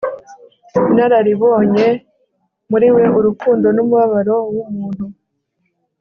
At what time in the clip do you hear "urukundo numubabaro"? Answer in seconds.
3.19-4.35